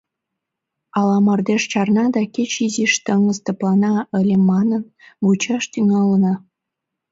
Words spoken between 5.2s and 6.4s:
вучаш тӱҥална.